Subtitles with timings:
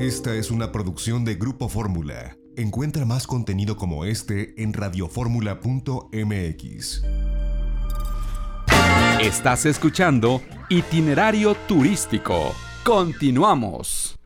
[0.00, 2.34] Esta es una producción de Grupo Fórmula.
[2.56, 7.02] Encuentra más contenido como este en radioformula.mx.
[9.20, 10.40] Estás escuchando
[10.70, 12.54] Itinerario Turístico.
[12.82, 14.16] Continuamos.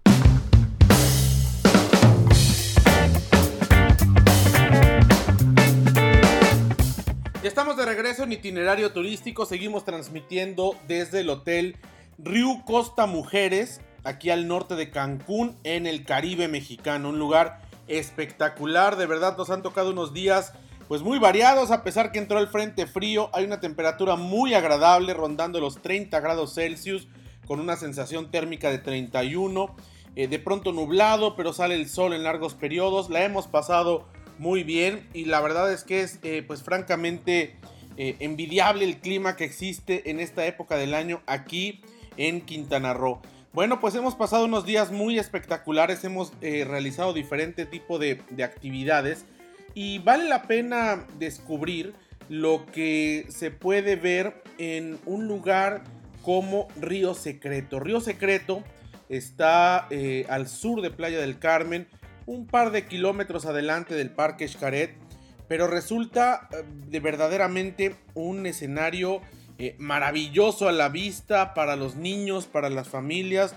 [7.43, 9.45] Ya estamos de regreso en Itinerario Turístico.
[9.45, 11.77] Seguimos transmitiendo desde el Hotel
[12.19, 17.09] Riu Costa Mujeres, aquí al norte de Cancún, en el Caribe mexicano.
[17.09, 18.97] Un lugar espectacular.
[18.97, 20.53] De verdad nos han tocado unos días
[20.89, 25.15] pues muy variados, a pesar que entró el frente frío, hay una temperatura muy agradable,
[25.15, 27.09] rondando los 30 grados Celsius,
[27.47, 29.75] con una sensación térmica de 31,
[30.17, 34.07] eh, de pronto nublado, pero sale el sol en largos periodos, la hemos pasado
[34.39, 37.57] muy bien y la verdad es que es eh, pues francamente
[37.97, 41.83] eh, envidiable el clima que existe en esta época del año aquí
[42.17, 43.21] en Quintana Roo.
[43.55, 49.27] Bueno, pues hemos pasado unos días muy espectaculares, hemos realizado diferente tipo de, de actividades
[49.75, 51.95] y vale la pena descubrir
[52.29, 55.85] lo que se puede ver en un lugar
[56.23, 57.79] como Río Secreto.
[57.79, 58.65] Río Secreto
[59.09, 61.87] está eh, al sur de Playa del Carmen,
[62.27, 64.97] un par de kilómetros adelante del Parque Xcaret,
[65.47, 69.21] pero resulta eh, de verdaderamente un escenario
[69.59, 73.55] eh, maravilloso a la vista para los niños, para las familias.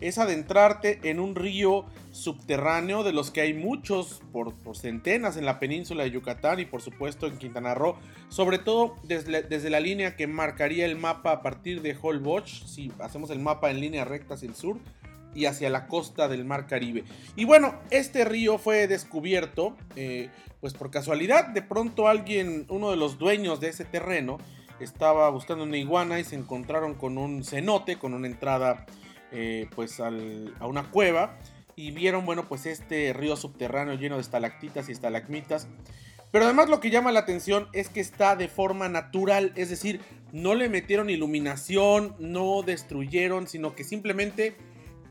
[0.00, 5.58] Es adentrarte en un río subterráneo, de los que hay muchos por, centenas en la
[5.58, 7.96] península de Yucatán y por supuesto en Quintana Roo,
[8.28, 12.92] sobre todo desde, desde la línea que marcaría el mapa a partir de Holbox, si
[12.98, 14.78] hacemos el mapa en línea recta hacia el sur
[15.36, 17.04] y hacia la costa del mar Caribe.
[17.36, 22.96] Y bueno, este río fue descubierto, eh, pues por casualidad, de pronto alguien, uno de
[22.96, 24.38] los dueños de ese terreno,
[24.80, 28.86] estaba buscando una iguana y se encontraron con un cenote, con una entrada
[29.32, 30.10] eh, pues a
[30.66, 31.38] una cueva
[31.76, 35.68] y vieron, bueno, pues este río subterráneo lleno de estalactitas y estalagmitas.
[36.32, 40.00] Pero además lo que llama la atención es que está de forma natural, es decir,
[40.32, 44.56] no le metieron iluminación, no destruyeron, sino que simplemente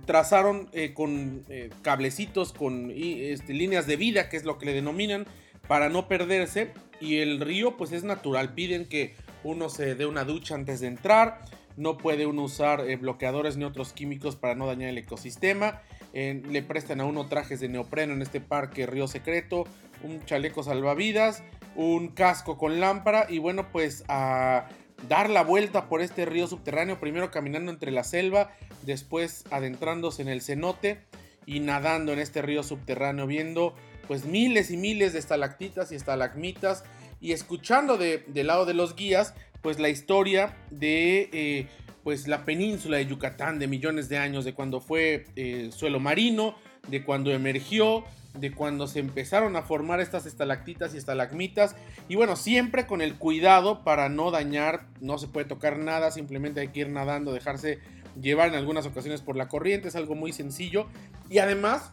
[0.06, 4.74] trazaron eh, con eh, cablecitos, con este, líneas de vida, que es lo que le
[4.74, 5.26] denominan,
[5.68, 6.72] para no perderse.
[7.00, 9.16] Y el río pues es natural, piden que
[9.46, 11.40] uno se dé una ducha antes de entrar,
[11.78, 15.82] no puede uno usar eh, bloqueadores ni otros químicos para no dañar el ecosistema
[16.16, 19.66] le prestan a uno trajes de neopreno en este parque Río Secreto,
[20.02, 21.44] un chaleco salvavidas,
[21.76, 24.70] un casco con lámpara y bueno pues a
[25.10, 28.52] dar la vuelta por este río subterráneo, primero caminando entre la selva,
[28.84, 31.02] después adentrándose en el cenote
[31.46, 33.76] y nadando en este río subterráneo, viendo
[34.08, 36.86] pues miles y miles de estalactitas y estalagmitas
[37.25, 41.68] y escuchando de, del lado de los guías pues la historia de eh,
[42.03, 46.53] pues la península de Yucatán de millones de años, de cuando fue eh, suelo marino,
[46.88, 48.03] de cuando emergió,
[48.35, 51.75] de cuando se empezaron a formar estas estalactitas y estalagmitas.
[52.08, 56.62] Y bueno, siempre con el cuidado para no dañar, no se puede tocar nada, simplemente
[56.62, 57.80] hay que ir nadando, dejarse
[58.22, 60.85] llevar en algunas ocasiones por la corriente, es algo muy sencillo.
[61.28, 61.91] Y además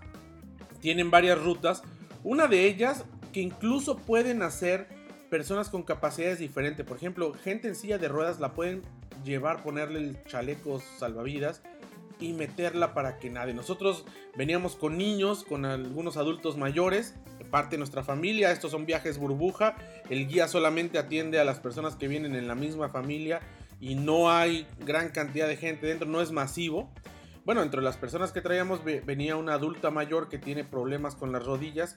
[0.82, 1.82] tienen varias rutas,
[2.22, 5.00] una de ellas que incluso pueden hacer
[5.32, 6.84] personas con capacidades diferentes.
[6.84, 8.82] Por ejemplo, gente en silla de ruedas la pueden
[9.24, 11.62] llevar, ponerle el chaleco salvavidas
[12.20, 13.54] y meterla para que nadie.
[13.54, 14.04] Nosotros
[14.36, 17.14] veníamos con niños, con algunos adultos mayores,
[17.50, 18.52] parte de nuestra familia.
[18.52, 19.74] Estos son viajes burbuja.
[20.10, 23.40] El guía solamente atiende a las personas que vienen en la misma familia
[23.80, 26.92] y no hay gran cantidad de gente dentro, no es masivo.
[27.46, 31.42] Bueno, entre las personas que traíamos venía una adulta mayor que tiene problemas con las
[31.42, 31.96] rodillas.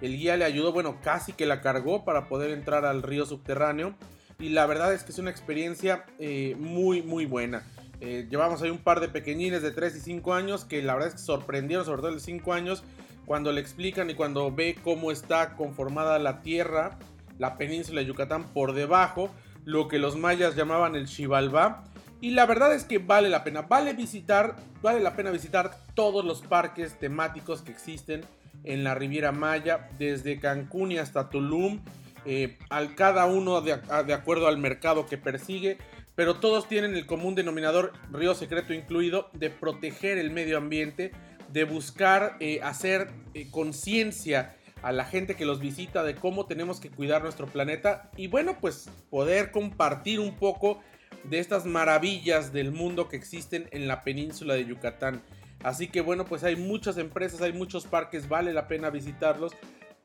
[0.00, 3.94] El guía le ayudó, bueno, casi que la cargó para poder entrar al río subterráneo
[4.38, 7.64] y la verdad es que es una experiencia eh, muy muy buena.
[8.00, 11.08] Eh, llevamos ahí un par de pequeñines de 3 y 5 años que la verdad
[11.10, 12.82] es que sorprendieron, sobre todo de 5 años,
[13.24, 16.98] cuando le explican y cuando ve cómo está conformada la tierra,
[17.38, 19.30] la península de Yucatán por debajo,
[19.64, 21.84] lo que los mayas llamaban el Xibalbá.
[22.20, 26.24] Y la verdad es que vale la pena, vale visitar, vale la pena visitar todos
[26.24, 28.22] los parques temáticos que existen
[28.64, 31.80] en la Riviera Maya, desde Cancún y hasta Tulum
[32.26, 35.76] eh, al cada uno de, acuerdo al mercado que persigue,
[36.14, 41.12] pero todos tienen el común denominador, Río Secreto incluido, de proteger el medio ambiente,
[41.52, 46.80] de buscar eh, hacer eh, conciencia a la gente que los visita de cómo tenemos
[46.80, 50.80] que cuidar nuestro planeta y bueno, pues poder compartir un poco
[51.24, 55.22] de estas maravillas del mundo que existen en la península de Yucatán.
[55.64, 59.52] Así que bueno, pues hay muchas empresas, hay muchos parques, vale la pena visitarlos.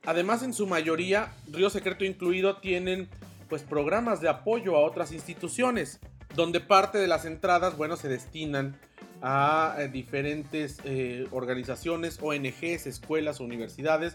[0.05, 3.09] Además, en su mayoría, Río Secreto incluido, tienen
[3.49, 5.99] pues programas de apoyo a otras instituciones,
[6.33, 8.79] donde parte de las entradas, bueno, se destinan
[9.21, 14.13] a eh, diferentes eh, organizaciones, ONGs, escuelas, universidades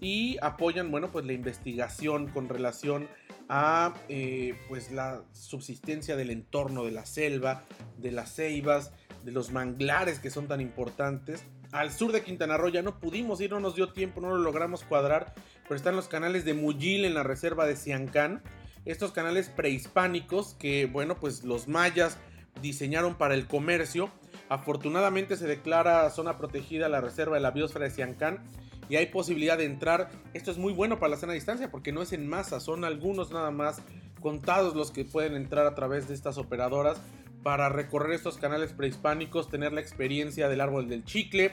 [0.00, 3.06] y apoyan, bueno, pues la investigación con relación
[3.48, 7.62] a eh, pues la subsistencia del entorno de la selva,
[7.98, 8.92] de las ceibas,
[9.24, 11.44] de los manglares que son tan importantes.
[11.72, 14.38] Al sur de Quintana Roo ya no pudimos ir, no nos dio tiempo, no lo
[14.38, 15.34] logramos cuadrar,
[15.64, 18.42] pero están los canales de Muyil en la reserva de Siancán.
[18.84, 22.18] Estos canales prehispánicos que, bueno, pues los mayas
[22.60, 24.10] diseñaron para el comercio.
[24.48, 28.40] Afortunadamente se declara zona protegida la reserva de la biosfera de Siancán
[28.88, 30.10] y hay posibilidad de entrar.
[30.34, 33.30] Esto es muy bueno para la sana distancia porque no es en masa, son algunos
[33.30, 33.82] nada más
[34.20, 37.00] contados los que pueden entrar a través de estas operadoras
[37.42, 41.52] para recorrer estos canales prehispánicos, tener la experiencia del árbol del chicle,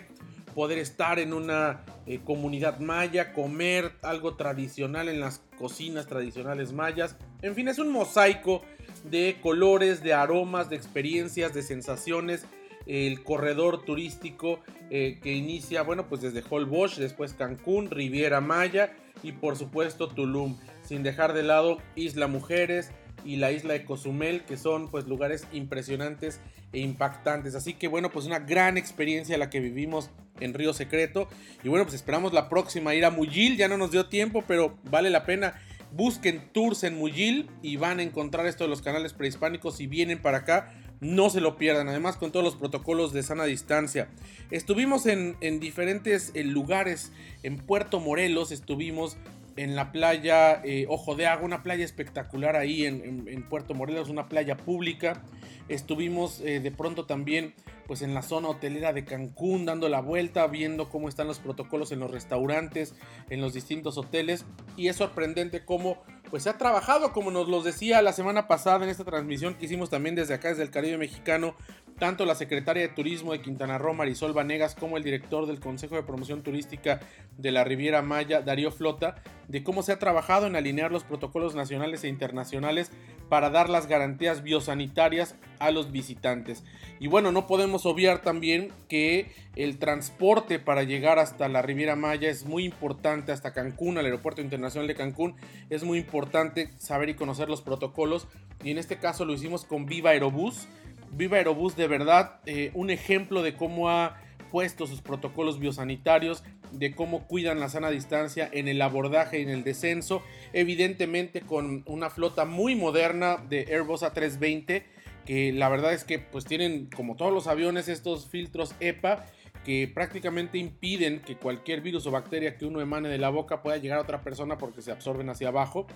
[0.54, 7.16] poder estar en una eh, comunidad maya, comer algo tradicional en las cocinas tradicionales mayas.
[7.42, 8.64] En fin, es un mosaico
[9.04, 12.46] de colores, de aromas, de experiencias, de sensaciones.
[12.86, 18.94] El corredor turístico eh, que inicia, bueno, pues desde Holbox, después Cancún, Riviera Maya
[19.24, 22.92] y por supuesto Tulum, sin dejar de lado Isla Mujeres
[23.26, 26.40] y la isla de Cozumel, que son pues lugares impresionantes
[26.74, 27.56] e impactantes.
[27.56, 30.10] Así que bueno, pues una gran experiencia la que vivimos
[30.40, 31.28] en Río Secreto.
[31.64, 34.78] Y bueno, pues esperamos la próxima ir a Muyil, ya no nos dio tiempo, pero
[34.90, 35.60] vale la pena.
[35.92, 40.22] Busquen tours en Muyil y van a encontrar esto de los canales prehispánicos si vienen
[40.22, 44.10] para acá no se lo pierdan, además con todos los protocolos de sana distancia.
[44.52, 47.12] Estuvimos en, diferentes eh, lugares,
[47.44, 49.18] en Puerto Morelos estuvimos
[49.58, 54.30] en la playa eh, Ojo de Agua, una playa espectacular ahí en, Puerto Morelos, una
[54.30, 55.24] playa pública.
[55.68, 57.54] Estuvimos eh, de pronto también
[57.88, 61.92] pues en la zona hotelera de Cancún dando la vuelta, viendo cómo están los protocolos
[61.92, 62.96] en los restaurantes,
[63.30, 64.46] en los distintos hoteles
[64.76, 68.84] y es sorprendente cómo pues se ha trabajado, como nos lo decía la semana pasada
[68.84, 71.56] en esta transmisión que hicimos también desde acá, desde el Caribe Mexicano,
[72.00, 75.96] tanto la secretaria de Turismo de Quintana Roo, Marisol Vanegas, como el director del Consejo
[75.96, 77.00] de Promoción Turística
[77.38, 79.16] de la Riviera Maya, Darío Flota,
[79.48, 82.92] de cómo se ha trabajado en alinear los protocolos nacionales e internacionales
[83.30, 86.64] para dar las garantías biosanitarias a los visitantes.
[87.00, 92.30] Y bueno, no podemos obviar también que el transporte para llegar hasta la Riviera Maya
[92.30, 95.36] es muy importante, hasta Cancún, al Aeropuerto Internacional de Cancún,
[95.70, 98.28] es muy importante saber y conocer los protocolos.
[98.64, 100.68] Y en este caso lo hicimos con Viva Aerobús.
[101.12, 104.22] Viva Aerobús de verdad, eh, un ejemplo de cómo ha
[104.52, 109.50] puesto sus protocolos biosanitarios, de cómo cuidan la sana distancia en el abordaje y en
[109.50, 110.22] el descenso,
[110.54, 114.84] evidentemente con una flota muy moderna de Airbus A320
[115.28, 119.26] que la verdad es que pues tienen como todos los aviones estos filtros EPA
[119.68, 123.76] que prácticamente impiden que cualquier virus o bacteria que uno emane de la boca pueda
[123.76, 125.88] llegar a otra persona porque se absorben hacia abajo.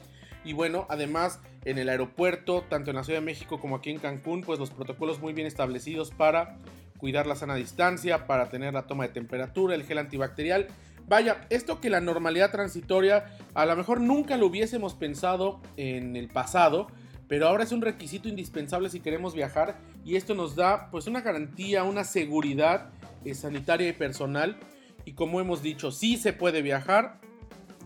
[0.44, 4.00] Y bueno, además en el aeropuerto, tanto en la Ciudad de México como aquí en
[4.00, 6.58] Cancún, pues los protocolos muy bien establecidos para
[6.98, 10.68] cuidar la sana distancia, para tener la toma de temperatura, el gel antibacterial.
[11.08, 16.28] Vaya, esto que la normalidad transitoria a lo mejor nunca lo hubiésemos pensado en el
[16.28, 16.88] pasado,
[17.30, 21.22] pero ahora es un requisito indispensable si queremos viajar y esto nos da pues una
[21.22, 22.92] garantía, una seguridad
[23.34, 24.60] sanitaria y personal
[25.06, 27.20] y como hemos dicho, sí se puede viajar,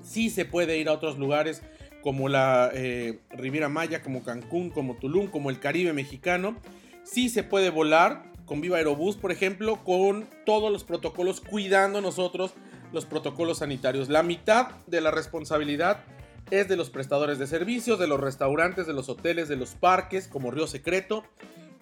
[0.03, 1.61] sí se puede ir a otros lugares
[2.01, 6.55] como la eh, Riviera Maya, como Cancún, como Tulum, como el Caribe mexicano,
[7.03, 12.53] sí se puede volar con Viva Aerobús, por ejemplo, con todos los protocolos, cuidando nosotros
[12.93, 14.09] los protocolos sanitarios.
[14.09, 16.03] La mitad de la responsabilidad
[16.51, 20.27] es de los prestadores de servicios, de los restaurantes, de los hoteles, de los parques,
[20.27, 21.23] como Río Secreto.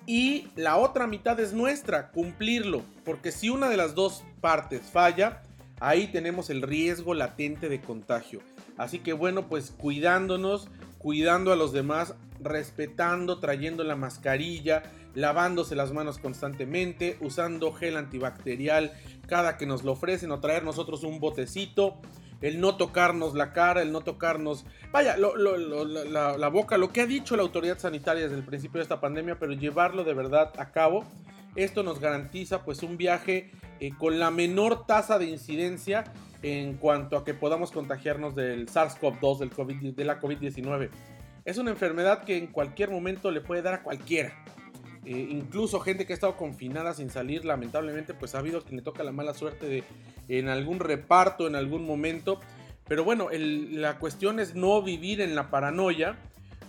[0.05, 2.81] Y la otra mitad es nuestra, cumplirlo.
[3.05, 5.41] Porque si una de las dos partes falla,
[5.79, 8.41] ahí tenemos el riesgo latente de contagio.
[8.77, 10.67] Así que bueno, pues cuidándonos,
[10.97, 14.83] cuidando a los demás, respetando, trayendo la mascarilla,
[15.15, 18.91] lavándose las manos constantemente, usando gel antibacterial
[19.27, 21.99] cada que nos lo ofrecen o traer nosotros un botecito
[22.43, 27.37] el no tocarnos la cara, el no tocarnos, vaya, la, boca, lo que ha dicho
[27.37, 31.05] la autoridad sanitaria desde el principio de esta pandemia, pero llevarlo de verdad a cabo,
[31.55, 36.03] esto nos garantiza pues un viaje eh, con la menor tasa de incidencia
[36.41, 40.89] en cuanto a que podamos contagiarnos del SARS-CoV-2, del COVID, de la COVID-19.
[41.45, 44.33] Es una enfermedad que en cualquier momento le puede dar a cualquiera.
[45.05, 48.81] Eh, incluso gente que ha estado confinada sin salir, lamentablemente, pues ha habido quien le
[48.81, 49.83] toca la mala suerte de
[50.29, 52.39] en algún reparto, en algún momento.
[52.87, 56.17] Pero bueno, la cuestión es no vivir en la paranoia,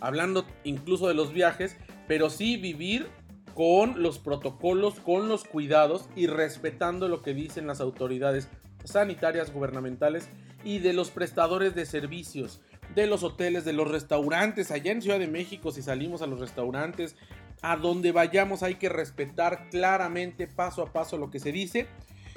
[0.01, 1.77] hablando incluso de los viajes,
[2.07, 3.09] pero sí vivir
[3.55, 8.49] con los protocolos, con los cuidados y respetando lo que dicen las autoridades
[8.85, 10.29] sanitarias, gubernamentales
[10.65, 12.61] y de los prestadores de servicios,
[12.95, 14.71] de los hoteles, de los restaurantes.
[14.71, 17.17] Allá en Ciudad de México, si salimos a los restaurantes,
[17.63, 21.87] a donde vayamos hay que respetar claramente paso a paso lo que se dice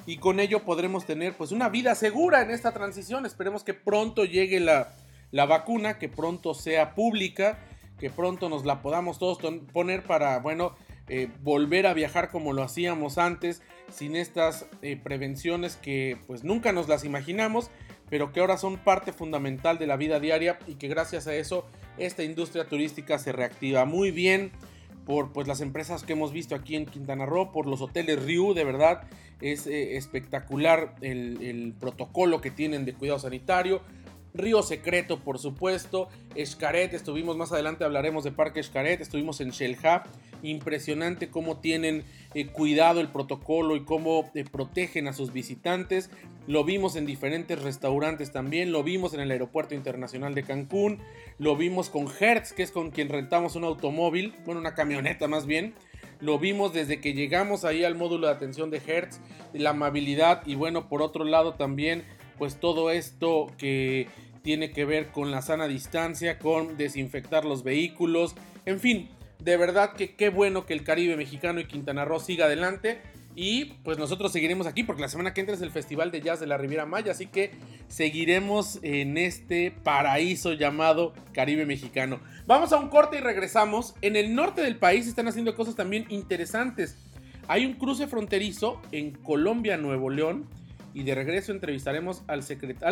[0.07, 3.25] y con ello podremos tener pues una vida segura en esta transición.
[3.25, 4.95] Esperemos que pronto llegue la,
[5.31, 7.59] la vacuna, que pronto sea pública,
[7.99, 9.37] que pronto nos la podamos todos
[9.73, 10.75] poner para, bueno,
[11.09, 16.71] eh, volver a viajar como lo hacíamos antes, sin estas eh, prevenciones que pues nunca
[16.71, 17.69] nos las imaginamos,
[18.09, 21.65] pero que ahora son parte fundamental de la vida diaria y que gracias a eso
[21.97, 24.51] esta industria turística se reactiva muy bien
[25.07, 28.53] por pues, las empresas que hemos visto aquí en Quintana Roo, por los hoteles Ryu,
[28.53, 29.03] de verdad
[29.39, 33.81] es eh, espectacular el, protocolo que tienen de cuidado sanitario.
[34.33, 40.03] Río Secreto, por supuesto, Escaret, estuvimos más adelante, hablaremos de Parque Escaret, estuvimos en Shelha,
[40.43, 42.03] impresionante cómo tienen
[42.33, 46.09] eh, cuidado el protocolo y cómo eh, protegen a sus visitantes.
[46.45, 50.99] Lo vimos en diferentes restaurantes también, lo vimos en el Aeropuerto Internacional de Cancún,
[51.39, 55.45] lo vimos con Hertz, que es con quien rentamos un automóvil, bueno, una camioneta más
[55.45, 55.73] bien.
[56.19, 59.19] Lo vimos desde que llegamos ahí al módulo de atención de Hertz,
[59.53, 62.03] la amabilidad y bueno, por otro lado también,
[62.37, 64.07] pues todo esto que
[64.41, 69.93] tiene que ver con la sana distancia, con desinfectar los vehículos, en fin, de verdad
[69.93, 73.01] que qué bueno que el Caribe mexicano y Quintana Roo siga adelante.
[73.39, 76.39] Y pues nosotros seguiremos aquí porque la semana que entra es el Festival de Jazz
[76.39, 77.51] de la Riviera Maya, así que
[77.87, 82.19] seguiremos en este paraíso llamado Caribe Mexicano.
[82.47, 83.93] Vamos a un corte y regresamos.
[84.01, 86.95] En el norte del país están haciendo cosas también interesantes.
[87.47, 90.47] Hay un cruce fronterizo en Colombia, Nuevo León,
[90.97, 92.41] y de regreso entrevistaremos al,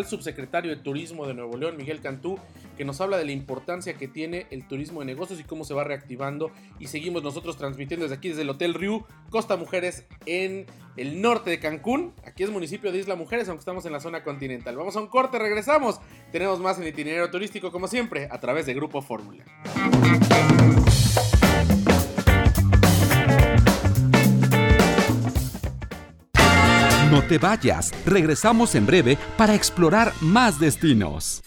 [0.06, 2.38] subsecretario de Turismo de Nuevo León, Miguel Cantú,
[2.78, 5.74] que nos habla de la importancia que tiene el turismo de negocios y cómo se
[5.74, 6.52] va reactivando.
[6.78, 11.50] Y seguimos nosotros transmitiendo desde aquí, desde el Hotel Riu, Costa Mujeres, en el norte
[11.50, 12.14] de Cancún.
[12.28, 14.78] Aquí es municipio de Isla Mujeres, aunque estamos en la zona continental.
[14.78, 16.00] Vamos a un corte, regresamos.
[16.32, 19.44] Tenemos más en itinerario turístico, como siempre, a través de Grupo Fórmula.
[27.16, 31.42] No te vayas, regresamos en breve para explorar más destinos.